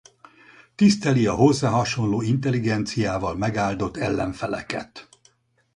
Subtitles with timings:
[0.75, 5.09] Tiszteli a hozzá hasonló intelligenciával megáldott ellen feleket.